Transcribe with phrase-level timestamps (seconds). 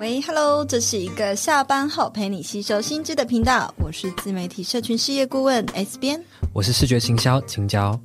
[0.00, 6.24] 喂，Hello，这是一个下班后陪你吸收新知的频道，我是自媒体社群事业顾问 S 编，
[6.54, 8.00] 我是视觉行销青椒，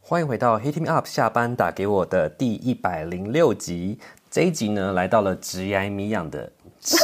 [0.00, 3.98] 欢迎回到 Hit Me Up 下班打给我的第一百零六集，
[4.30, 6.50] 这一集呢来到了直癌迷养的
[6.80, 6.96] 职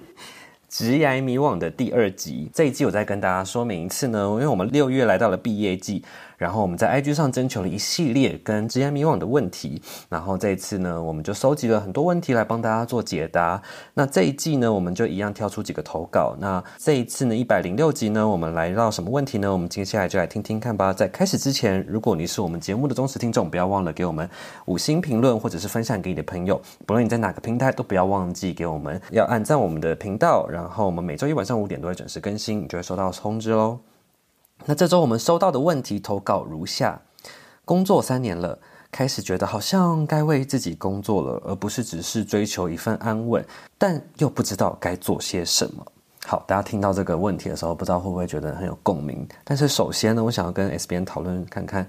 [0.70, 6.02] 职涯迷惘的第二集，这一季我再跟大家说明一次呢，因为我们六月来到了毕业季。
[6.36, 13.60] 然后我们在 IG 上征求了一系列跟职涯迷惘的问题，然后这一次呢，我们就收集了很多问题来帮大家做解答。
[13.94, 16.36] 那这一季呢，我们就一样挑出几个投稿。
[16.38, 19.50] 那这一次呢，一百零六集呢，我们来到什么问题呢？
[19.50, 20.92] 我们接下来就来听听看吧。
[20.92, 24.28] 在开始之前，如果你是我们节目的忠实听众，不要忘了给我们
[24.66, 26.60] 五星评论，或者是分享给你的朋友。
[26.84, 30.46] 不论你在哪个平台，都不要忘记给我们要按赞我们的频道。
[30.48, 33.78] 然后我们每周一晚上五点都会准时更新，你就会收到通知喽。
[34.64, 37.00] 那这周我们收到的问题投稿如下：
[37.64, 38.58] 工作三年了，
[38.90, 43.44] 开始觉得好像该为自己工作了，而不是只是追求一份安稳，
[43.78, 45.86] 但又不知道该做些什么。
[46.24, 49.24] 好，大家听到这个问题的时候，不知道会不会觉得很有共鸣？
[49.44, 51.88] 但是首先呢，我想要跟 S B N 讨论看看，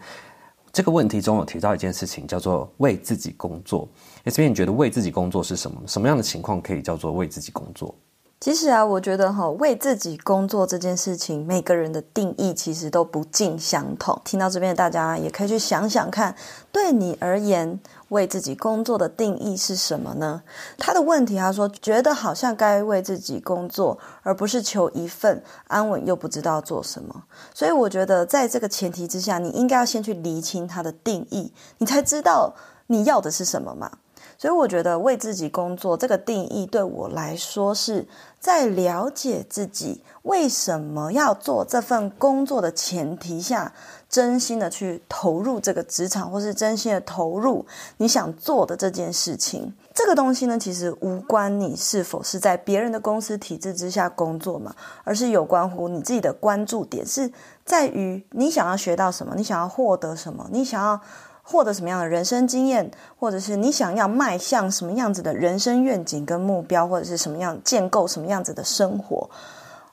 [0.72, 3.88] 这个问题中有提到一件事情，叫做为自己工作。
[4.26, 5.82] S 编，你觉得为自己工作是什么？
[5.88, 7.96] 什么样的情况可以叫做为自己工作？
[8.40, 14.22] 其实啊，我觉得哈，为自己工作这件事情，每个人的定义其实都不尽相同。
[14.24, 16.36] 听到这边的大家也可以去想想看，
[16.72, 17.80] 对你而言，
[18.10, 20.44] 为自己工作的定义是什么呢？
[20.78, 27.24] 他的问题，他说觉得好像该为自己工作，而不是求一份安稳又不知道做什么。
[27.56, 32.54] 所以我觉得，在这个前提之下，你应该要先去厘清他的定义，你才知道
[32.86, 33.92] 你要的是什么嘛。
[34.38, 38.08] 所以我觉得为自己工作这个定义对我来说是
[38.40, 43.74] 在了解自己为什么要做这份工作的前提下，
[44.08, 47.66] 真心的去投入这个职场，或是真心的投入
[47.98, 49.74] 你想做的这件事情。
[49.96, 57.32] 这个东西呢，其实无关你是否是在别人的公司体制之下工作嘛，而是有关乎你自己的关注点是
[57.66, 61.02] 在于你想要学到什么，你想要获得什么，你想要。
[61.50, 69.30] 获得什么样的人生经验，或者是你想要迈向什么样子的人生愿景跟目标，或者是什么样建构什么样子的生活，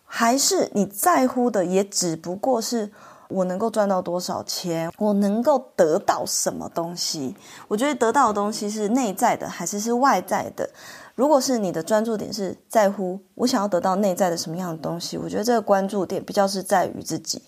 [0.05, 2.91] 还是你在乎的也只不过是
[3.29, 7.37] 我能够赚到多少钱，我能够得到什么东西？
[7.69, 10.69] 我觉得得到的东西是内在的还是是外在的？
[11.15, 17.41] 如果是你的专注点是在乎我想要得到内在的什么样的东西，我觉得这个关注点比较是在于自己。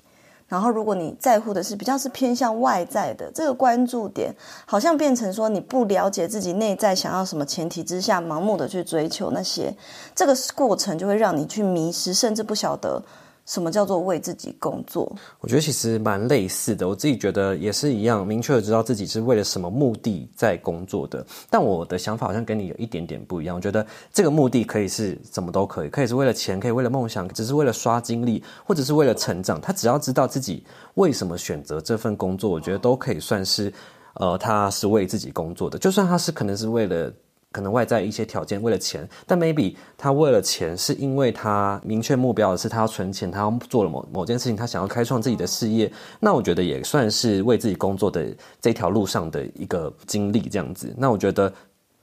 [0.48, 4.32] 然后，如果你在乎的是比较是偏向外在的这个关注点，
[4.64, 9.74] 好像变成说你不了解自己内在想要什么前提之下，盲目的去追求那些，
[10.14, 13.02] 这个过程就会让你去迷失，甚至不晓得。
[13.46, 15.10] 什么叫做为自己工作？
[15.40, 21.24] 我觉得其实蛮类似的，我自己觉得也是一样，明确的知道自己是为了什么目的在工作的。
[21.48, 23.54] 但我的想法好像跟你有一点点不一样。
[23.54, 29.60] 我觉得这个目的可以是什么都可以，可以是为了钱，可以为了梦想，只是为了刷经历，或者是为了成长。
[29.60, 30.64] 他只要知道自己
[30.94, 33.72] 为什么选择这份工作，我觉得都可以算是，
[34.14, 35.78] 呃，他是为自己工作的。
[35.78, 37.12] 就算他是可能是为了。
[37.56, 45.90] 可能外在一些条件，为了钱，但 maybe 他为了钱，是因为他明确目标的是他要存钱，他要做了某某件事情，他想要开创自己的事业，
[46.20, 48.26] 那我觉得也算是为自己工作的
[48.60, 50.94] 这条路上的一个经历，这样子。
[50.98, 51.50] 那我觉得。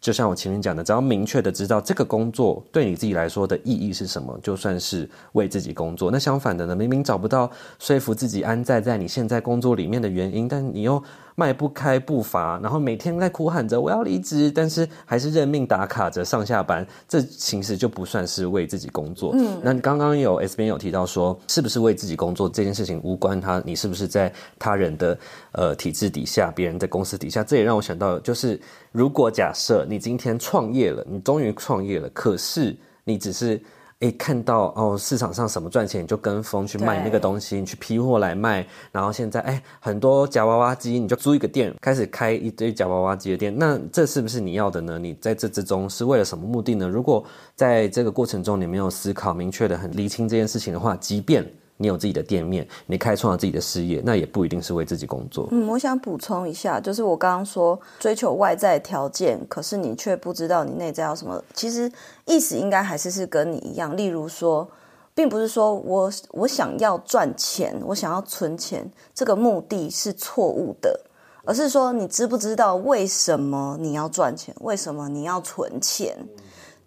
[0.04, 6.12] 就像我前面讲的，只要明确的知道这个工作对你自己来说的意义是什么，就算是为自己工作。
[6.12, 7.50] 那相反的呢，明明找不到
[7.80, 11.02] 说服自己安在在你现在工作里面的原因，但你又
[11.36, 19.32] 迈不开步伐，然后每天在哭喊着我要离职，但是还是认命打卡着上下班，这其实就不算是为自己工作。
[19.36, 25.18] 嗯，那刚刚有 S 边有提到说，是不是为自己工作这件事情无关他你是不是在他人的
[25.54, 28.60] 呃体制底下，别人在公司底下，这也让我想到就是。
[28.94, 33.62] 如果假设你今天创业了，你终于创业了，可是你只是
[34.00, 44.98] 诶看到哦市场上什么赚钱，你就跟风去卖那个东西，你去批货来卖，然后现在诶很多夹娃娃机，你就租一个店，开始开一堆夹娃娃机的店，那这是不是你要的呢？
[44.98, 46.90] 你在这之中是为了什么目的呢？
[46.90, 47.24] 如果
[47.56, 51.48] 在这个过程中你没有思考明确的很厘清这件事情的话，即便
[51.78, 55.48] 你有自己的店面，你开创了自己的事业，那也不一定是为自己工作。
[55.52, 61.44] 嗯，我想补充一下，就是我刚刚说追求外在条件，可是你却不知道你内在要什么。
[61.54, 61.92] 其实
[62.26, 63.98] 意思应该还是是跟你一样。
[63.98, 64.68] 例如说，
[65.16, 71.02] 并不是说我我想要赚钱，我想要存钱，这个目的是错误的，
[71.44, 76.18] 而是说你知不知道为什么你要赚钱，为什么你要存钱？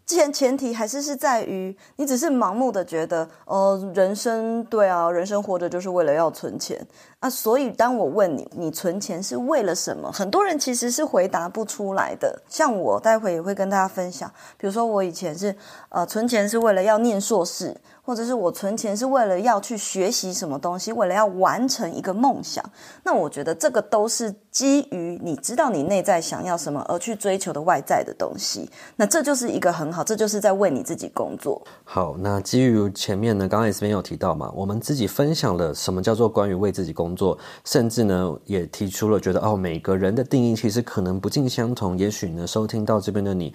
[0.06, 6.86] 前前提还是是在于你只是盲目的觉得，呃，人生对啊，人生活着就是为了要存钱
[7.18, 7.28] 啊。
[7.28, 10.10] 所以当我问你，你存钱是为了什么？
[10.12, 12.40] 很多人其实是回答不出来的。
[12.48, 15.54] 像我待会也会跟大家分享，比如说我以前是
[15.88, 17.76] 呃存钱是为了要念硕士。
[18.06, 22.64] 或者是我存钱是为了要去学习什么东西，为了要完成一个梦想。
[23.02, 28.70] 那我觉得这个都是基于你知道你内在想要什么而去追求的外在的东西。
[28.94, 31.60] 那这就是一个很好，这就是在为你自己工作。
[31.82, 41.98] 好，那基于前面呢，刚刚 S 编有提到嘛，我们自己分享了什么叫做关于为自己工作，甚至呢也提出了觉得哦，每个人的定义其实可能不尽相同。
[41.98, 43.52] 也许呢，收听到这边的你。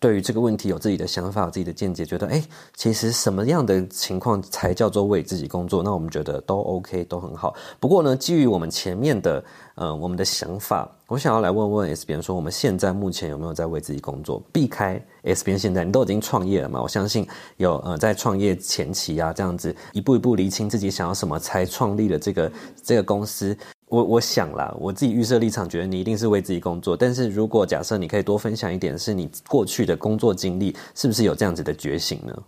[0.00, 2.44] 对于这个问题有自己的想法、有自己的见解，觉得诶，
[2.74, 5.82] 其实什么样的情况才叫做为自己工作？
[5.82, 7.54] 那我们觉得都 OK，都很好。
[7.80, 9.42] 不过呢，基于我们前面的
[9.76, 14.42] 呃我们的想法，我想要来问问 S 编说，我们现在目前有没有在为自己工作？
[14.52, 16.82] 避开 S 编现在你都已经创业了嘛？
[16.82, 17.26] 我相信
[17.56, 22.52] 有呃在创业前期啊，这样子一步一步厘清自己想要什么，才创立了这个
[22.82, 23.56] 这个公司。
[23.94, 26.96] 我我想啦，我自己预设立场，觉得你一定是为自己工作。
[26.96, 32.42] 但是如果假设你可以多分享一点，是你过去的工作经历，是不是有这样子的觉醒呢？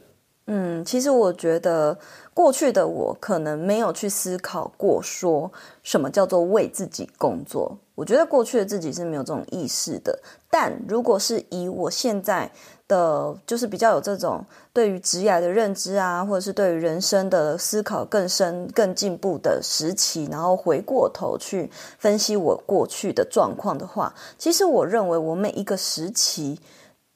[0.48, 1.96] 嗯，其实我觉得
[2.32, 5.50] 过去的我可能没有去思考过，说
[5.82, 7.78] 什么叫做为自己工作。
[7.94, 10.18] 我觉得过去的自己是没有这种意识的。
[10.50, 12.50] 但如果是以我现在
[12.88, 26.60] 的，就是比较有这种对于职业的认知啊，或者是对于人生的思考更深、更进步的时期，然后回过头去分析我过去的状况的话，其实我认为我每一个时期。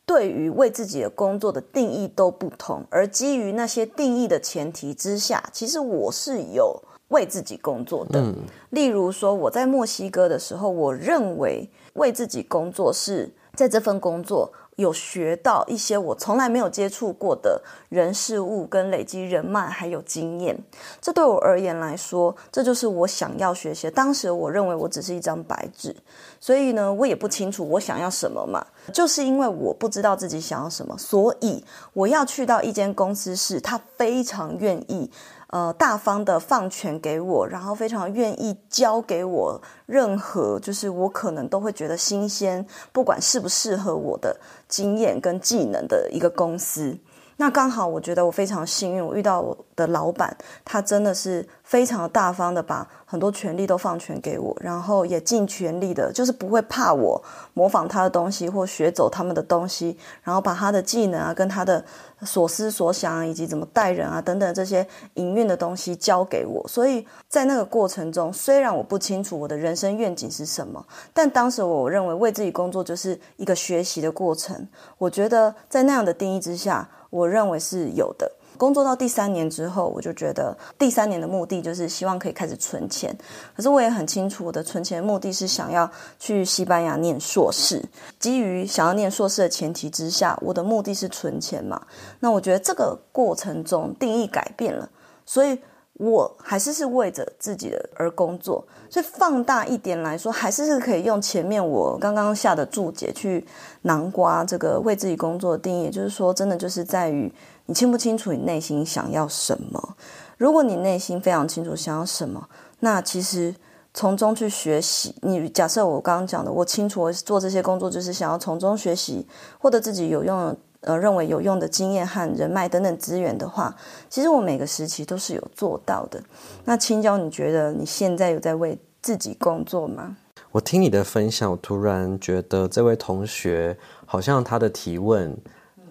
[0.07, 8.19] 对于为自己的工作的定义都不同，而基于那些定义的前提之下，其实我是有为自己工作的。
[8.19, 8.35] 嗯。
[8.71, 14.53] 例如说，我在墨西哥的时候，我认为为自己工作是在这份工作。
[14.77, 20.59] 有学到一些我从来没有接触过的人事物，跟累积人脉还有经验，
[21.01, 23.91] 这对我而言来说，这就是我想要学习。
[23.91, 25.95] 当时我认为我只是一张白纸，
[26.41, 28.67] 所以呢，我也不清楚我想要什么嘛。
[28.93, 31.63] 就是因为我不知道自己想要什么，所以
[31.93, 35.11] 我要去到一间公司时，他非常愿意。
[35.53, 44.39] 呃，大方的放权给我，然后非常愿意教给我任何，就是我可能都会觉得新鲜，不管适不适合我的
[44.69, 46.97] 经验跟技能的一个公司。
[47.41, 57.19] 那刚好，我觉得我非常幸运，我遇到我的老板，他真的是非常大方的把很多权利都放权给我，然后也尽全力的，就是不会怕我
[57.55, 61.83] 模仿他的东西或学走他们的东西，然后把他的技能啊，跟他的
[62.27, 66.63] 所思所想啊，以及怎么带人啊等等这些营运的东西交给我。
[66.69, 70.85] 所以在那个过程中，虽然我不清楚我的人生愿景是什么，
[71.15, 74.69] 但当时我认为为自己工作就是一个学习的过程。
[74.99, 78.31] 我觉得在那样的定义之下，我认为是有的。
[78.57, 83.17] 工作到第三年之后，我就觉得第三年的目的就是希望可以开始存钱。
[83.57, 87.83] 可是我也很清楚，我的存钱目的是想要去西班牙念硕士。
[88.19, 91.81] 基于想要念硕士的前提之下，我的目的是存钱嘛。
[92.19, 94.87] 那我觉得这个过程中定义改变了，
[95.25, 95.59] 所以
[96.01, 98.67] 我还是是为着自己的而工作。
[98.89, 103.47] 所以放大一点来说，还是是可以用前面我刚刚下的注解去
[103.83, 107.33] 囊括这个为自己工作的定义，就是说，真的就是在于。
[107.67, 109.95] 你清不清楚你内心想要什么？
[110.39, 112.49] 如果你内心非常清楚想要什么，
[112.81, 113.55] 那其实
[113.95, 115.15] 从中去学习。
[115.23, 119.25] 你假设我刚刚讲的，我清楚我做这些工作就是想要从中学习，
[119.61, 123.75] 获得自己有用的呃认为有用的经验和人脉等等资源的话，
[124.09, 126.23] 其实我每个时期都是有做到的。
[126.65, 130.17] 那青椒，你觉得你现在有在为自己工作吗？
[130.53, 135.37] 我听你的分享，我突然觉得这位同学好像他的提问。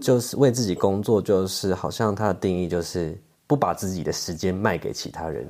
[0.02, 3.14] 就是为自己工作，就是好像他的定义就是
[3.46, 5.46] 不把自己的时间卖给其他人，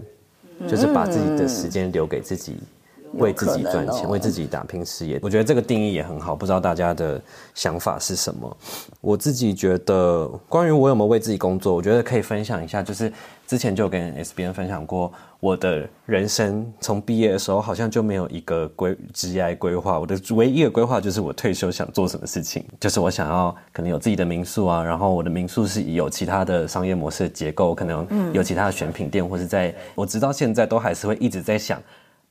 [0.58, 2.58] 嗯、就是把自己的时间留给自己，
[3.14, 5.20] 为自己赚钱，为自己打拼事业。
[5.22, 7.22] 我觉得这个定义也很好，不知道大家的
[7.54, 8.58] 想法是什么？
[9.02, 13.12] 我自己觉得，关于我有没有为自己工作，我觉得可以分享一下，就是。
[13.50, 31.82] 之前就跟 S B N 分享过，我的人生从毕业的时候好像就没有一个规职业规划，我的唯一的规划就是我退休想做什么事情，就是我想要可能有自己的民宿啊，然后我的民宿是有其他的商业模式的结构，可能有其他的选品店，或是在我直到现在都还是会一直在想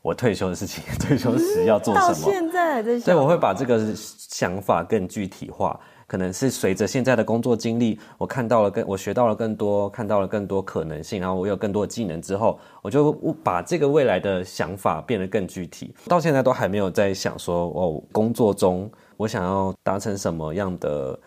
[0.08, 2.06] 我退休的事情， 退休时要做什么。
[2.08, 3.04] 到现在还在想。
[3.04, 5.78] 对，我会把这个想法更具体化。
[6.06, 13.12] 可能是随着现在的工作经历，我看到了更，我学到了更多，看到了更多可能性，然后我有更多的技能之后，我就
[13.44, 15.94] 把这个未来的想法变得更具体。
[16.06, 21.20] 到现在都还没有在想说，哦，工作中我想要达成什么样的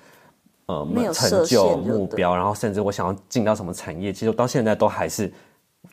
[0.65, 5.31] 呃成就目标，然后甚至我想要进到什么产业，其实我到现在都还是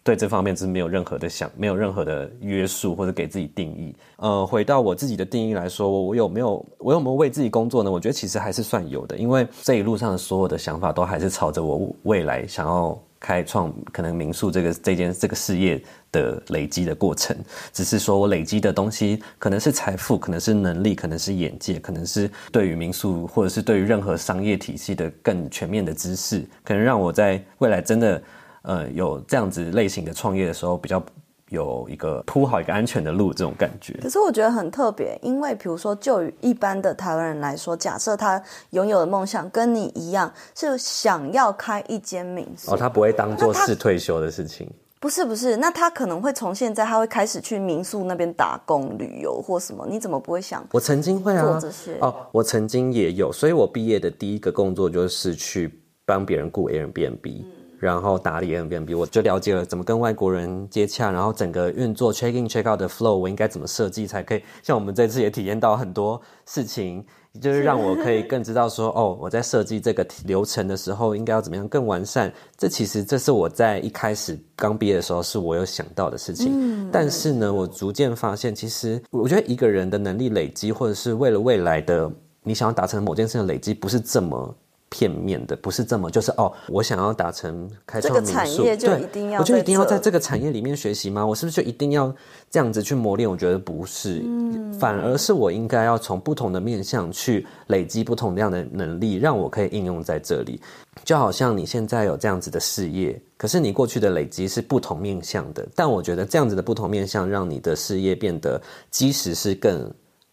[0.09, 3.95] 对这方面是没有任何的想，没有任何的约束或者给自己定义。
[4.17, 7.93] 呃，回到我自己的定义来说，我有没有我有没有为自己工作呢？
[7.93, 12.99] 我觉得其实还是算有的，因为这一路上的所有的想法都还是朝着我未来想要。
[13.21, 17.37] 开创可能民宿这个这件这个事业的累积的过程，
[17.73, 28.23] 只是说我累积的东西可能是财富，可能是能力，可能是眼界，可能是对于民宿或者是对于任何商业体系的更全面的知识，可能让我在未来真的
[28.63, 31.03] 呃有这样子类型的创业的时候比较。
[31.51, 33.95] 有一个铺好一个安全的路，这种感觉。
[34.03, 42.75] 可是我觉得很特别，因为比如说，就于一般的台湾人来说，假设他拥有的梦想跟你一样，是想要开一间民宿。
[42.75, 44.71] 哦，他不会当做是退休的事情。
[45.01, 49.87] 不是不是，那他可能会从现在他会开始去民宿那边打工、旅游或什么？
[49.89, 50.63] 你怎么不会想？
[50.73, 57.43] 我曾经会啊，做这些哦，我曾经也有，所以我毕业的第一个工作就是去帮别人雇 Airbnb。
[57.43, 64.43] 嗯然后打理 Airbnb，我就了解了怎么跟外国人接洽，然后整个运作 check in check out 的 flow，我应该怎么设计才可以？
[64.63, 67.05] 像我们这次也体验到很多事情，
[67.41, 72.33] 就是让我可以更知道说， 哦，我在设计这个流程的时候应该要怎么样更完善。
[72.57, 82.11] 这其实这是我在一开始刚毕业的时候是我有想到的事情，嗯，但是呢，我逐渐发现，其实我觉得一个人的能力累积，或者是为了未来的
[82.43, 84.55] 你想要达成某件事的累积，不是这么。
[84.91, 91.25] 片面的不是这么，就是哦，我想要达成开创民宿，这个产业就一定要，我就一定要在这个产业里面学习吗？
[91.25, 92.15] 我是不是就一定要
[92.51, 93.29] 这样子去磨练？
[93.29, 100.61] 我觉得不是，嗯，反而是我应该要从不同的面向去累积不同样的能力，让我可以应用在这里。
[101.05, 109.93] 就好像你现在有这样子的事业，可是你过去的累积是不同面向的，但我觉得这样子的不同面向，让你的事业变得基石是更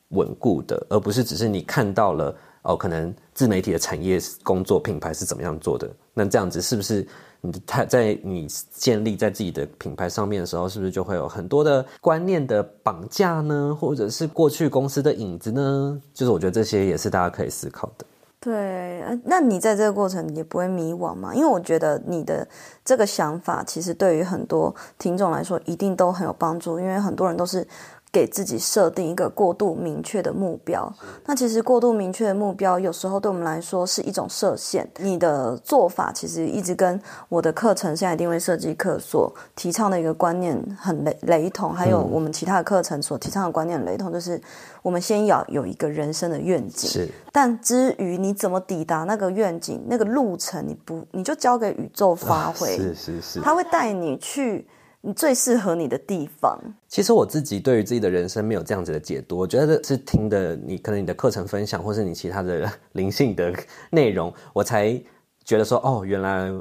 [0.09, 2.33] 稳固的，而不是只是你看到了。
[2.65, 5.87] 哦，可能自媒体的产业工作品牌是怎么样做的？
[6.15, 7.05] 那这样子是不是
[7.41, 13.77] 你他在你建立在自己的品牌上面的时候，是不是就会有很多的观念的绑架呢？
[13.79, 16.01] 或者是过去公司的影子呢？
[16.11, 18.05] 就是我觉得这些也是大家可以思考的。
[18.39, 21.35] 对，那你在这个过程也不会迷惘吗？
[21.35, 22.47] 因为我觉得你的
[22.83, 27.67] 这个想法其实对于很多听众来说一定都很有帮助，因为很多人都是。
[28.15, 30.89] 给自己设定一个过度明确的目标，
[31.25, 34.89] 那其实过度明确的目标，有时候对我们来说是一种设限。
[34.99, 44.41] 你的做法其实一直跟我的课程现在定位设计课所提倡的一个观念很雷雷同，还有我们其他的课程所提倡的观念很雷同，就是
[44.81, 46.89] 我们先要有一个人生的愿景。
[46.89, 52.77] 是，但至于你怎么抵达那个愿景，那个路程，你不你就交给宇宙发挥。
[52.77, 54.65] 是是是，他会带你去。
[55.05, 56.59] 你最适合你的地方。
[56.87, 63.53] 其实我自己对于自己的人生没有这样子的解读，我觉得是听的你可能你的课程分享，或是你其他的灵性的
[63.91, 64.99] 内容，我才
[65.43, 66.51] 觉得说，哦，原来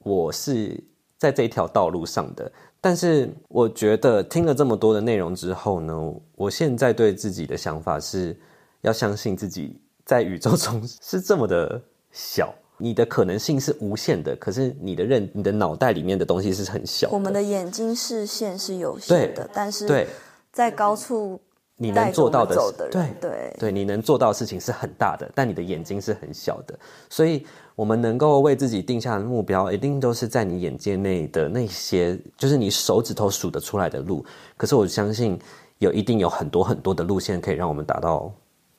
[0.00, 0.82] 我是
[1.18, 2.50] 在这一条道路上的。
[2.80, 8.36] 但是我觉得听了这么多的内容之后呢，我现在对自己的想法是
[8.80, 12.52] 要相信自己在宇宙中是这么的小。
[12.76, 17.14] 你的可能性是无限的，可是你的认、你的脑袋里面的东西是很小的。
[17.14, 20.08] 我们的眼睛视线是有限的，但是对，
[20.52, 21.40] 在高处
[21.76, 26.78] 你能做到的，的对对对，你能做到的事情是很大的，但你的眼睛是很小的。
[27.08, 34.24] 所以，我们能够为自己定下的目标，一定都是在你眼界内的那些，就是你手指头数得出来的路。
[34.56, 35.38] 可是，我相信
[35.78, 38.32] 有一定有很多很多的路线可以让我们达到。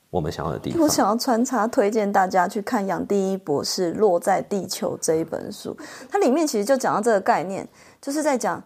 [0.08, 5.76] 我们想要的地方，我想要穿插推荐大家去看杨第一博士《落在地球》这一本书，
[6.08, 7.68] 它里面其实就讲到这个概念，
[8.00, 8.62] 就是在讲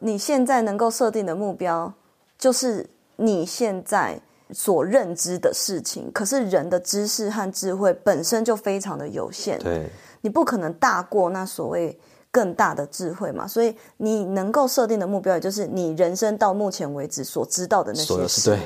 [0.00, 1.92] 你现在能够设定的目标，
[2.38, 4.18] 就是你现在
[4.50, 6.10] 所认知的事情。
[6.12, 9.88] 可是人的知识和智慧本身就非常的有限，对，
[10.22, 11.96] 你不可能大过那所谓
[12.32, 13.46] 更大的智慧嘛。
[13.46, 18.50] 所以你能够设定的目标，也就是你人生到目前为止所知道的那些事。
[18.50, 18.58] 对。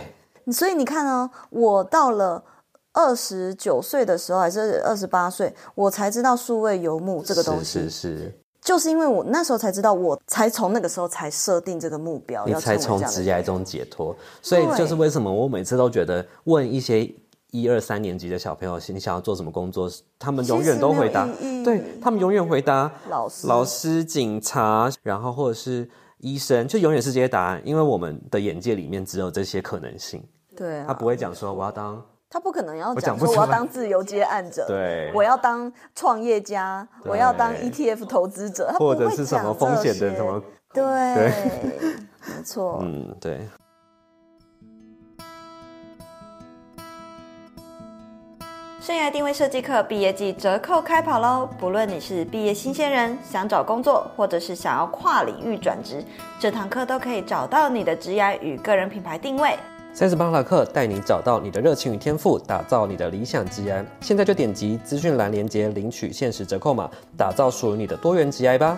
[0.50, 2.42] 所以你看哦，我到了
[2.92, 7.80] 二十九岁的时候，还是二十八岁，我才知道数位游牧这个东西。
[7.80, 14.16] 是是是，就是因为我那时候才知道，我才从那个时候才设定这个目标，你才从职业中解脱。
[14.40, 17.08] 所以就是为什么我每次都觉得问一些
[17.50, 21.28] 一二三年级的小朋友，你想要做什么工作，他们永远都回答，
[21.64, 25.88] 对，他们永远回答老师、老师、警察，然后或者是。
[26.22, 30.24] 医生就永远是这些答案，因为我们的眼界里面只有这些可能性。
[30.56, 32.00] 对、啊，他不会讲说我要当，
[32.30, 41.32] 他不可能要讲说我要当自由接案者，对，我要当创业家，我要当 ETF 投资者，或者是什么风险的什么，对，对。
[42.36, 43.48] 没错，嗯，对。
[48.84, 51.48] 生涯定位设计课毕业季折扣开跑喽！
[51.56, 56.04] 不论你是毕业新鲜人，想找工作，或者是想要跨领域转职，
[56.40, 59.56] 这堂课都可以找到你的职涯与个人品牌定位。
[59.94, 63.84] 三十八堂课带你找到你的热情与天赋，打造你的理想职涯。
[64.00, 68.76] 现在就点击资讯栏链接领取限时折扣码，打造属于你的多元职业吧。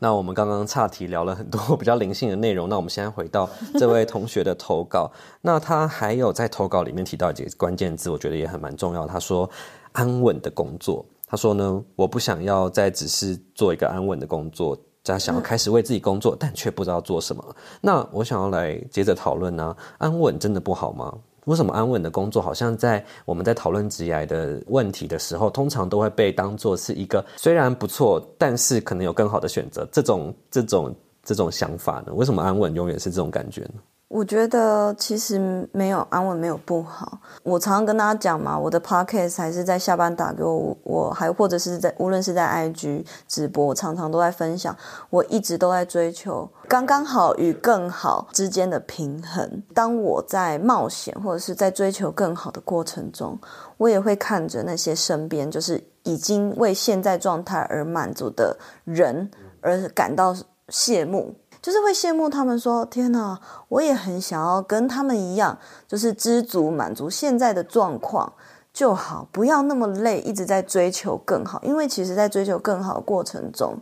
[0.00, 5.10] 那我们刚刚岔题聊了很多 比较灵性的内容，那我们现在回到这位同学的投稿，
[5.42, 9.06] 那他还有在投稿里面提到几个关键字，我觉得也很蛮重要。
[9.06, 9.48] 他说
[9.92, 17.56] 安稳的工作，他说呢，我不想要再只是做一个安稳的工作，他想要开始为自己工作，但却不知道做什么。
[17.80, 21.12] 那我想要来接着讨论呢，安稳真的不好吗？
[21.48, 32.12] 为什么安稳的工作好像在我们在讨论职涯的问题的时候，通常都会被当做是一个虽然不错，但是可能有更好的选择这种这种这种想法呢？
[32.12, 33.80] 为什么安稳永远是这种感觉呢？
[34.08, 37.20] 我觉得其实没有安稳，没有不好。
[37.42, 44.74] 我常常跟大家讲嘛，我的 podcast 还是在下班打给我，我还或者是在无论是在 IG 直播，我常常都在分享，
[45.10, 49.62] 我一直都在追求刚刚好与更好之间的平衡。
[49.74, 53.38] 当我在冒险或者是在追求更好的过程中，
[53.76, 60.34] 我也会看着那些身边就是已经为现在状态而满足的人而感到
[60.70, 61.34] 羡慕。
[61.60, 68.32] 就是会羡慕他们说，天哪，我也很想要跟他们一样，就是知足满足现在的状况
[68.72, 71.60] 就好，不要那么累，一直在追求更好。
[71.62, 73.76] 因为其实，在追求更好的过程中，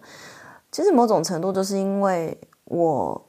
[0.70, 3.26] 其实某种程度就是因为我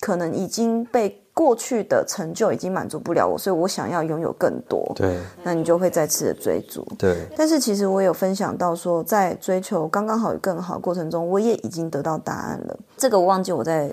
[0.00, 1.24] 可能已经被。
[1.38, 4.90] 过去的成就已经满足不了我，所以我想要拥有更多。
[4.96, 6.84] 对，那你就会再次的追逐。
[6.98, 12.76] 对，但是其实我有分享到说，在追求刚刚好与更好的过程中，我也已经得到答案了。
[12.96, 13.88] 这个我忘记我在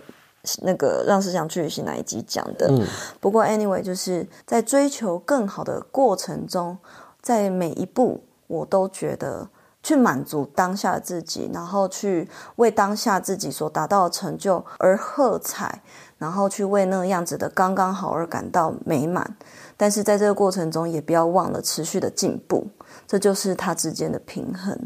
[0.64, 2.66] 那个让思想去旅行哪一集讲的。
[2.68, 2.84] 嗯，
[3.20, 6.76] 不过 anyway，就是在追求更好的过程中，
[7.22, 9.48] 在每一步我都觉得
[9.84, 15.84] 去满足当下的自己，然后去为当下自己所达到的成就而喝彩。
[16.18, 19.36] 然后去为那个样子的刚刚好而感到美满，
[19.76, 22.68] 但是在这个过程中也不要忘了持续的进步，
[23.08, 24.78] 这就是它之间的平衡。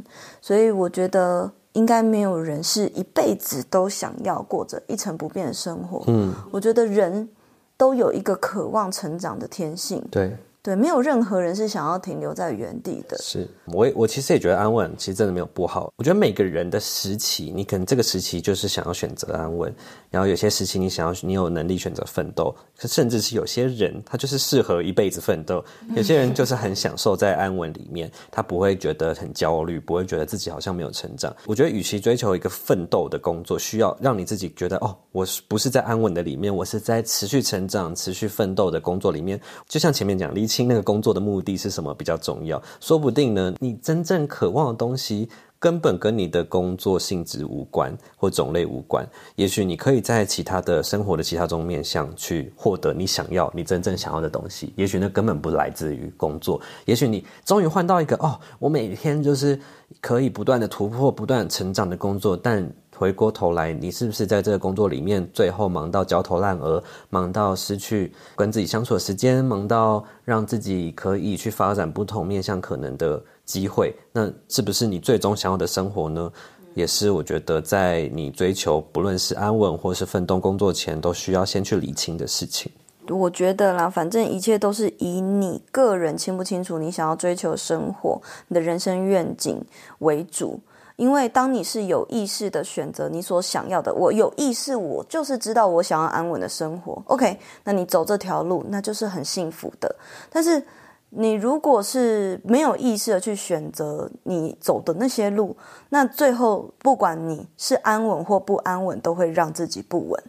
[0.41, 6.03] 所以我觉得应该没有人是一辈子都想要过着一成不变的生活。
[6.07, 7.29] 嗯，我觉得人
[7.77, 10.03] 都有一个渴望成长的天性。
[10.11, 10.37] 对。
[10.61, 13.17] 对，没有任何人是想要停留在原地的。
[13.19, 15.91] 是我，我其实也觉得安稳，其实真的没有不好。
[15.95, 19.73] 我觉得每个人的时期，你可能这个时期就是想要选择安稳，
[20.09, 22.53] 然后有些时期你想要，你有能力选择奋斗，
[22.87, 25.63] 甚至是有些人他就是适合一辈子奋斗，
[25.95, 31.35] 有些人就是很享受在安稳里面，他不会觉得很焦虑，不会觉得自己好像没有成长。
[31.45, 39.39] 我觉得，与其追求一个奋斗的工作，需要让你自己觉得哦，我不是在安稳的里面，我是在持续成长、持续奋斗的工作里面。
[39.67, 42.61] 就像前面讲，厘清那个工作的目的是什么比较重要？
[42.79, 45.29] 说不定呢，你真正渴望的东西
[45.59, 49.05] 根本跟你的工作性质无关或种类无关。
[49.35, 54.71] 也许你可以在其他的生活的其他中面向去获得你想要、你真正想要的东西。
[54.75, 56.61] 也许那根本不来自于工作。
[56.85, 59.59] 也许你终于换到一个哦，我每天就是
[59.99, 62.71] 可以不断的突破、不断成长的工作，但。
[62.99, 73.95] 回过头来，你是不是在这个工作里面，最后忙到焦头烂额，忙到失去跟自己相处的时间，忙到让自己可以去发展不同面向可能的机会？
[74.11, 76.29] 那是不是你最终想要的生活呢？
[76.73, 82.69] 也是我觉得在你追求不论是安稳或是奋斗工作前，都需要先去理清的事情。
[83.07, 89.63] 我觉得啦，反正一切都是以你个人清不清楚你想要追求生活、你的人生愿景
[89.99, 90.59] 为主。
[90.99, 97.01] 因为当你是有意识的选择你所想要的，我有意识，我就是知道我想要安稳的生活。
[97.05, 99.95] OK，那你走这条路，那就是很幸福的。
[100.29, 100.61] 但是
[101.09, 105.55] 你如果是没有意识的去选择你走的那些路，
[105.87, 110.23] 那最后不管你是安稳或不安稳，都会让自己不稳。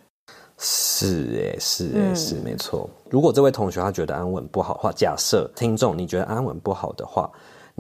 [0.57, 2.89] 是诶，是诶，是没错。
[3.09, 7.29] 如果这位同学他觉得安稳不好的话，假设听众你觉得安稳不好的话。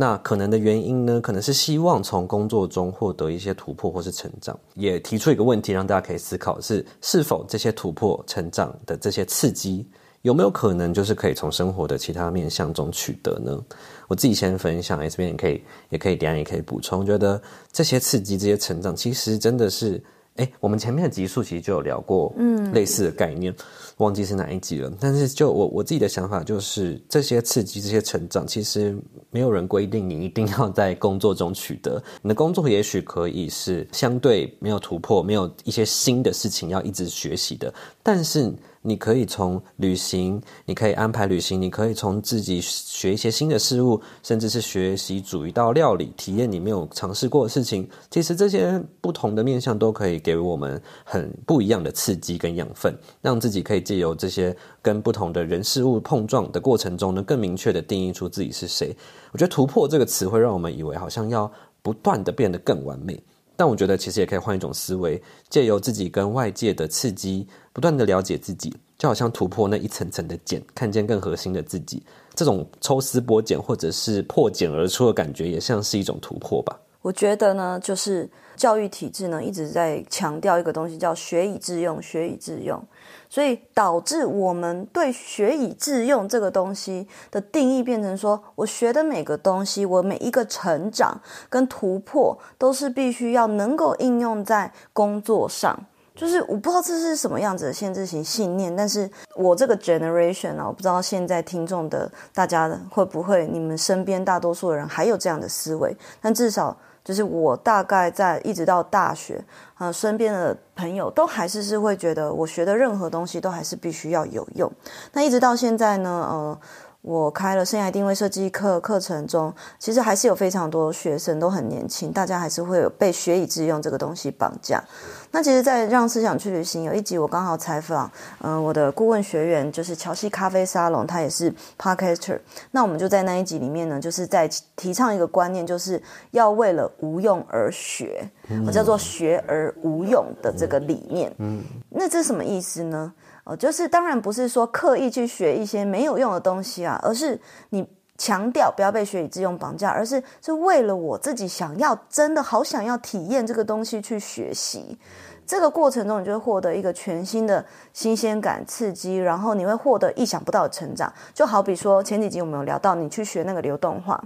[0.00, 9.86] 那可能的原因呢，可能是希望从工作中获得一些突破或是成长，也提出一个问题，让大家可以思考是：是否这些突破、成长的这些刺激，
[10.22, 13.62] 有没有可能就是可以从生活的其他面向中取得呢？
[14.08, 17.04] 我自己先分享，这边也可以，也可以，等下也可以补充。
[17.04, 17.38] 觉得
[17.70, 20.02] 这些刺激、这些成长，其实真的是。
[20.36, 23.56] 哎，我们前面的集数其实就有聊过，嗯，类似的概念，嗯、
[23.98, 24.90] 忘记是哪一集了。
[24.98, 28.96] 但是就我我自己的想法就是，这些刺激、这些成长，其实
[29.30, 32.02] 没有人规定你一定要在工作中取得。
[32.22, 38.50] 你的工作也许可以是相对没有突破、没有一些新的事情要一直学习的，但是
[38.82, 47.86] 你可以从旅行，你可以安排旅行，你可以从自己学一些新的事物，甚至是学习煮一道料理，体验你没有尝试过的事情。
[48.10, 58.96] 其实这些不同的面向都可以给我们很不一样的刺激跟养分，让自己可以借由这些跟不同的人事物碰撞的过程中呢，更明确的定义出自己是谁。
[59.32, 63.22] 我觉得“突破”这个词会让我们以为好像要不断的变得更完美。
[63.60, 72.02] 但我觉得其实也可以换一种思维，借由自己跟外界的刺激，不断的了解自己，就好像突破那一层层的茧，看见更核心的自己。
[72.34, 76.74] 这种抽丝剥茧或者是破茧而出的感觉，也像是一种突破吧。
[77.02, 82.82] 我觉得呢，就是教育体制呢一直在强调一个东西，叫学以致用，学以致用。
[83.28, 95.78] 所以导致我们对“学以致用”这个东西的定义变成说，我学的每个东西，我每一个成长跟突破，都是必须要能够应用在工作上。
[96.16, 106.76] 就是我不知道这是什么样子的限制性信念，但是我这个 generation 啊，我不知道现在听众的大家会不会，你们身边大多数的人还有这样的思维，但至少。
[107.04, 109.44] 就是我大概在一直到大学，
[109.78, 114.70] 呃，身边的朋友都还是是会觉得我学的任何东西都还是必须要有用。
[115.12, 116.58] 那一直到现在呢，呃。
[117.02, 124.82] 我开了生涯定位设计课课程中，其实还是有非常多学生都很年轻，大家还是会有被学以致用这个东西绑架。
[125.30, 128.10] 那其实，在让思想去旅行有一集，我刚好采访，
[128.40, 132.38] 嗯、呃，我的顾问学员就是乔西咖啡沙龙，他也是 Podcaster。
[132.72, 138.28] 那我们就在那一集里面呢，就是在提倡一个观念，就是要为了无用而学，
[138.66, 141.32] 我叫做学而无用的这个理念。
[141.38, 143.12] 嗯，那这什么意思呢？
[143.56, 147.86] 就是当然不是说刻意去学一些没有用的东西啊，而是你
[148.18, 154.98] 强调不要被学以致用绑架，而是是为了我自己想要真的好想要体验这个东西去学习。
[155.46, 161.12] 这个过程中，你就会获得一个全新的新鲜感、刺激，然后你会获得意想不到的成长。
[161.34, 164.22] 就好比说前几集我们有聊到，你去学那个流动化。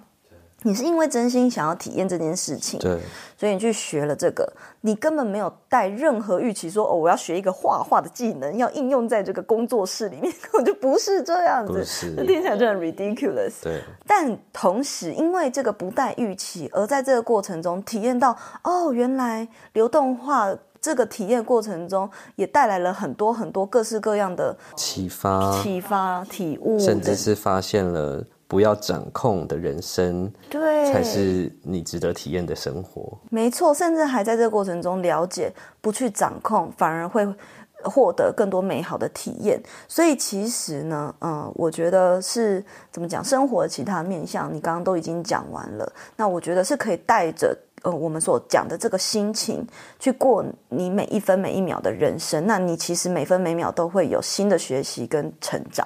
[0.66, 2.98] 你是因为真心想要体验这件事情，对，
[3.38, 4.50] 所以你去学了这个，
[4.80, 13.62] 你根本没有带任何预期说，说哦，我要学一个画画的技能，要应用在这个工作室里面， 根本就不是这样子，那听起来就很 ridiculous。
[13.62, 28.24] 对，但同时因为这个不带预期，而在这个过程中体验到，哦，原来流动画这个体验过程中也带来了很多很多各式各样的启发、启发、体悟，甚至是发现了。
[28.54, 33.18] 不要掌控的人生，对，才是你值得体验的生活。
[33.28, 37.26] 没错，甚至还在这个过程中了解，不去掌控，反而会
[37.82, 39.60] 获得更多美好的体验。
[39.88, 45.92] 所以其实呢，嗯，我觉得是怎么讲，生活的其他面向，你刚刚都已经讲完了。
[46.14, 49.66] 那我觉得是可以带着呃我们所讲的这个心情
[49.98, 52.46] 去过你每一分每一秒的人生。
[52.46, 55.84] 那你其实每分每秒都会有新的学习跟成长。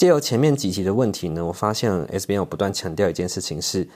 [0.00, 3.86] 借由前面几集的问题呢，我发现 S 编有不断强调一件事情是，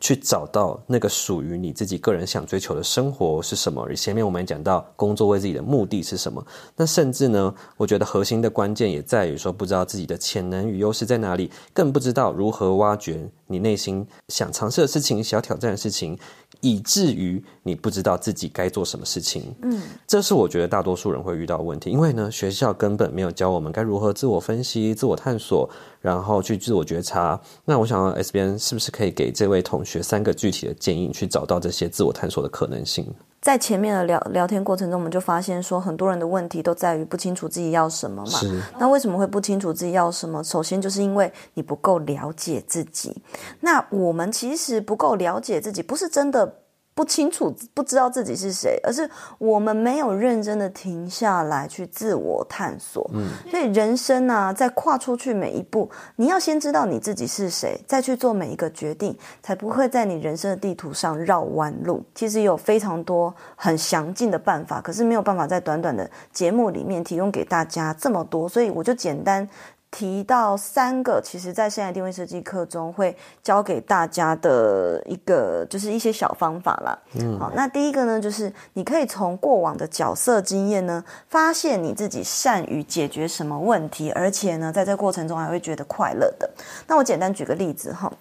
[0.00, 3.84] 去找到那个属于你自己个人想追求的生活是什么。
[3.86, 6.42] 而前面我们也讲到工作为自己的目的是什么。
[6.76, 16.18] 那甚至呢，我觉得核心的关键也在于说，不知道自己的潜能与优势在哪里，更不知道如何挖掘你内心想尝试的事情、想要挑战的事情。
[16.62, 25.70] 以至于你不知道自己该做什么事情，嗯，这是我觉得大多数人会遇到的问题，因为呢，学校根本没有教我们该如何自我分析、自我探索，
[26.02, 27.40] 然后去自我觉察。
[27.64, 33.06] 那我想 S 编是不是可以给这位同学三个具体的建议，去找到这些自我探索的可能性？
[33.40, 38.40] 在前面的聊聊天过程中，我们就发现说，很多人的问题都在于不清楚自己要什么嘛。
[38.78, 40.44] 那为什么会不清楚自己要什么？
[40.44, 43.22] 首先就是因为你不够了解自己。
[43.60, 46.59] 那我们其实不够了解自己，不是真的。
[47.00, 49.08] 不清楚，不知道自己是谁，而是
[49.38, 53.10] 我们没有认真的停下来去自我探索。
[53.14, 62.04] 嗯，所以人生啊，在跨出去每一步，你要先知道你自己是谁，再去做每一个决定，才不会在你人生的地图上绕弯路。
[62.14, 69.48] 其实有非常多很详尽的办法，可是没有办法在短短的节目里面提供给大家这么多，所以我就简单。
[69.90, 76.98] 提到三个，其实在现在定位设计课中会教给大家的一个，就是一些小方法啦。
[77.14, 86.48] 嗯，好，那第一个呢，就是你可以从过往的角色经验呢，发现你自己善于解决什么问题，而且呢，在这过程中还会觉得快乐的。
[86.86, 88.12] 那我简单举个例子哈。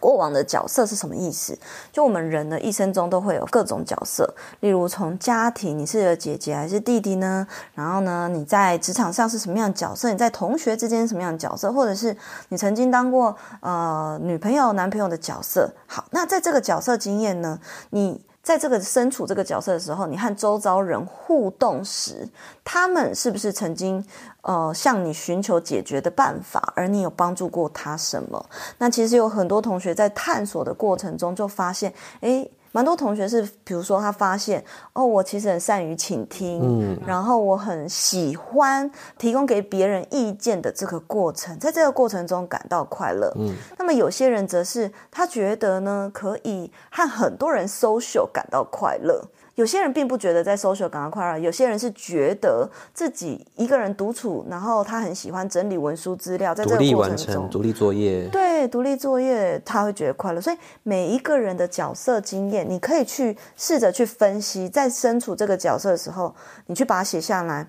[0.00, 1.58] 过往的角色是什么意思？
[1.92, 7.46] 就我们人的一生中都会有各种角色，例如从家庭，你是姐姐还是弟弟呢？
[7.74, 10.10] 然后呢，你在职场上是什么样的角色？
[10.10, 11.72] 你在同学之间什么样的角色？
[11.72, 12.16] 或者是
[12.50, 15.70] 你曾经当过呃女朋友、男朋友的角色？
[15.86, 17.58] 好，那在这个角色经验呢，
[17.90, 22.28] 你在这个身处这个角色的时候，你和周遭人互动时，
[22.64, 24.02] 他们是不是曾经
[24.42, 28.46] 呃向你寻求解决的办法，而你有帮助过他什么？
[28.78, 32.50] 那其实有很多同学在探索的过程中就发现，诶。
[32.78, 38.88] 蛮多同学是，比如说他发现哦，我其实很善于倾听，嗯，然后我很喜欢
[39.18, 43.52] 提供给别人意见的这个过程，在这个过程中感到快乐，嗯。
[43.76, 49.24] 那么有些人则是他觉得呢，可以和很多人 social 感到快乐。
[49.58, 60.40] 有些人并不觉得在 social 感到快乐，有些人是觉得自己一个人独处，然后他很喜欢整理文书资料，在这个过程中，独立完成独立作业，对，独立作业他会觉得快乐。
[60.40, 66.32] 所以每一个人的角色经验，你可以去试着去分析，在身处这个角色的时候，
[66.66, 67.66] 你去把它写下来，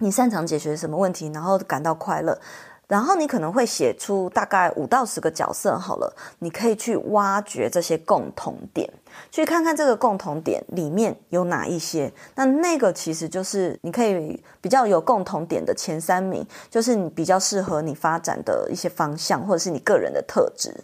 [0.00, 2.38] 你擅长解决什么问题，然后感到快乐。
[2.86, 8.88] 然后你可能会写出大概五到十个角色，好了，你可以去挖掘这些共同点，
[9.30, 12.12] 去看看这个共同点里面有哪一些。
[12.34, 20.74] 那那个其实就是你可以比较有共同点的前三名，就是你比较适合你发展的一些方向，或者是你个人的特质。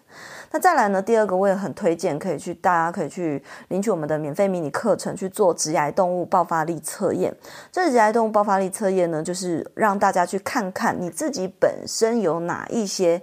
[0.53, 1.01] 那再来呢？
[1.01, 7.33] 第二个我也很推荐，可以去大家可以去领取我们的免费迷你课程，去做直癌动物爆发力测验。
[7.71, 13.23] 这直癌动物爆发力测验呢，就是让大家去看看你自己本身有哪一些。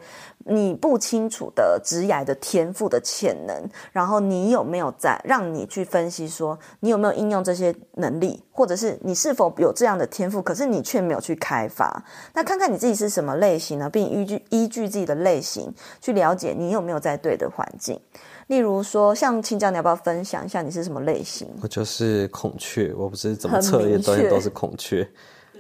[0.50, 12.04] 你不清楚的职涯的天赋的潜能，然后你有没有在让你去分析说，你有没有应用这些能力，或者是你是否有这样的天赋，可是你却没有去开发。
[12.34, 18.00] 那看看你自己是什么类型呢，并依据依据自己的类型去了解你有没有在对的环境。
[18.48, 21.50] 例如说，像青椒，你要不要分享一下你是什么类型？
[21.62, 25.06] 我就是孔雀，我不是怎么测验，都都是孔雀。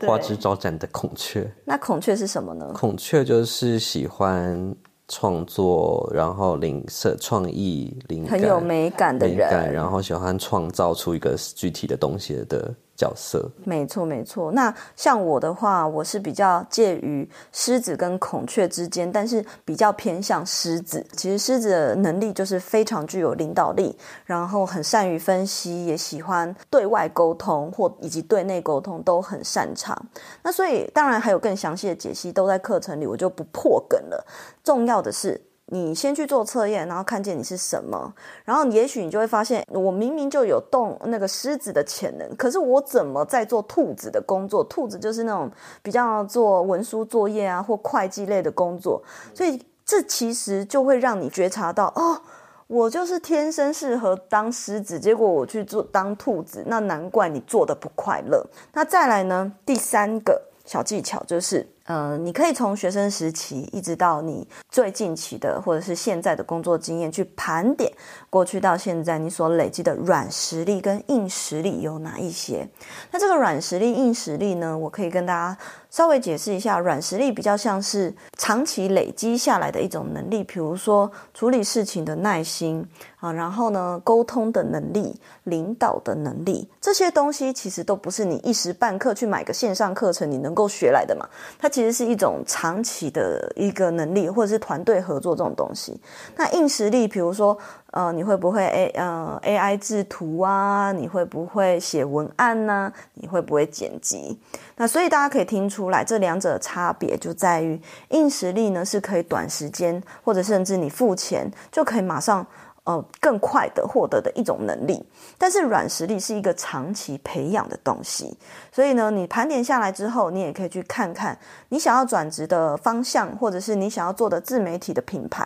[0.06, 2.70] 花枝招展的孔雀，那孔雀是什么呢？
[2.74, 4.76] 孔雀就是喜欢
[5.08, 12.76] 创作，然后灵色创意，灵感，很有美感的人，然后喜欢创造出一个具体的东西的。
[12.98, 21.06] 角色没错没错，那像我的话，我是比较介于狮子跟孔雀之间，但是比较偏向狮子。
[21.16, 29.96] 其实狮子的能力就是非常具有领导力，然后很善于分析，也喜欢对外沟通或以及对内沟通都很擅长。
[30.42, 34.26] 那所以当然还有更详细的解析都在课程里，我就不破梗了。
[34.64, 35.47] 重要的是。
[35.70, 38.14] 你先去做测验，然后看见你是什么，
[38.46, 44.64] 然后也许你就会发现，我明明就有动那个狮子的潜能，可是我怎么在做兔子的工作？
[44.64, 45.52] 兔子就是那种
[45.82, 49.04] 比较做文书作业啊，或会计类的工作，
[49.34, 52.22] 所以这其实就会让你觉察到，哦，
[52.68, 58.46] 我就是天生适合当狮子，结果我去做当兔子，那难怪你做的不快乐。
[58.72, 61.68] 那再来呢，第三个小技巧就是。
[61.88, 67.90] 呃，你可以从学生时期一直到你最近期的或者是现在的工作经验去盘点
[68.30, 72.68] 过去到现在你所累积的软实力跟硬实力有哪一些？
[73.10, 75.58] 那这个软实力、硬实力呢，我可以跟大家
[75.90, 76.78] 稍微解释一下。
[76.78, 82.86] 软实力比较像是长期累积下来的一种能力，比如说处理事情的耐心
[83.22, 91.26] 啊，然后呢，沟通的能力、领导的能力，这些东西其实都不是你一时半刻去买个线上课程你能够学来的嘛，
[91.58, 91.72] 它。
[91.78, 95.96] 其实是一种长期的一个能力，或者是团队合作这种东西。
[96.36, 97.56] 那硬实力，比如说，
[97.92, 100.92] 呃，你会不会 A 呃 AI 制图啊？
[100.92, 102.94] 你会不会写文案呢、啊？
[103.14, 104.40] 你会不会剪辑？
[104.78, 112.44] 那所以大家可以听出来，这两者的差别就在于，硬实力呢是可以短时间，或者甚至你付钱就可以马上。
[112.88, 115.06] 呃，更快的获得的一种能力，
[115.38, 118.38] 但是软实力是一个长期培养的东西，
[118.72, 125.46] 所以呢，你盘点下来之后，你也可以去看看你想要转职的方向，或者是你想要做的自媒体的品牌，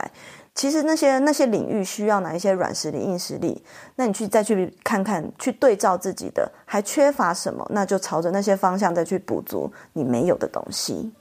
[0.53, 3.63] 其实那些那些领域需要哪一些软实力、硬实力，
[3.95, 11.11] 那你去再去看看，去对照自己的还缺乏什么，那就朝着那些方向再去补足你没有的东西。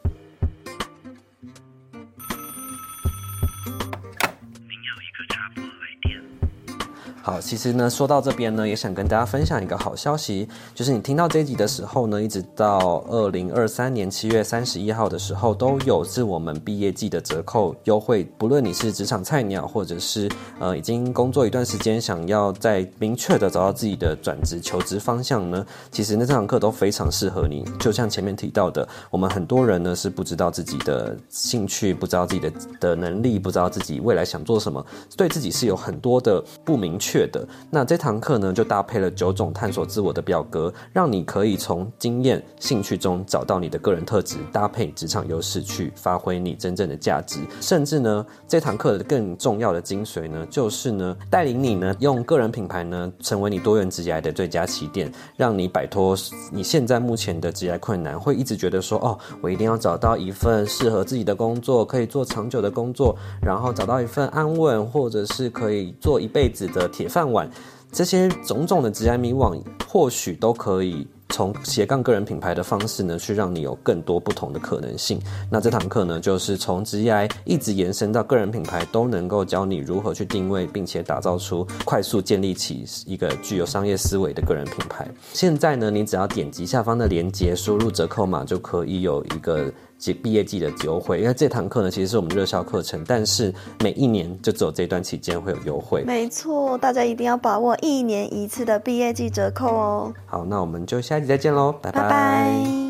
[7.30, 18.24] 好，其实呢，说到这边呢，也想跟大家分享一个好消息，就是你听到这一集的时候呢，一直到二零二三年七月三十一号的时候，都有是我们毕业季的折扣优惠。
[18.36, 27.64] 不论你是职场菜鸟，或者是呃已经工作一段时间，想要再明确的找到自己的转职求职方向呢，其实那这堂课都非常适合你。
[27.78, 34.84] 就像前面提到的，我们很多人呢是不知道自己的兴趣，不知道自己的的能力，不知道自己未来想做什么，
[35.16, 37.19] 对自己是有很多的不明确。
[37.20, 37.46] 确的。
[37.70, 47.40] 那这堂课呢，就搭配了九种探索自我的表格，让你可以从经验、兴趣中找到你的个人特质，搭配职场优势去发挥你真正的价值。
[47.60, 56.16] 甚至呢，这堂课的更重要的精髓呢，就是呢，带领你呢，用个人品牌呢，成为你多元职业的最佳起点，让你摆脱
[56.50, 67.48] 你现在目前的职业困难，会一直觉得说，哦，我一定要找到一份适合自己的工作，可以做长久的工作，然后找到一份安稳，或者是可以做一辈子的铁饭碗。
[67.90, 69.58] 这些种种的职涯迷惘，
[69.88, 75.18] 或许都可以从斜杠个人品牌的方式呢，去让你有更多不同的可能性。
[75.50, 85.08] 那这堂课呢，就是从职业一直延伸到个人品牌，都能够教你如何去定位，并且打造出快速建立起一个具有商业思维的个人品牌。
[85.32, 89.72] 现在呢，你只要点击下方的链接，输入折扣码，就可以有一个。
[90.00, 96.02] 及毕业季的优惠，因为这堂课呢，其实是我们热销课程，但是每一年就只有这段期间会有优惠。
[96.04, 100.12] 没错，大家一定要把握一年一次的毕业季折扣哦。
[100.26, 102.02] 好，那我们就下一集再见喽，拜拜。
[102.02, 102.89] 拜拜。